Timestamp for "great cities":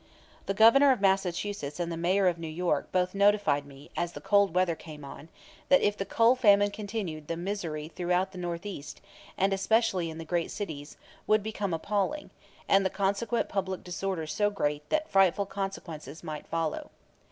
10.25-10.97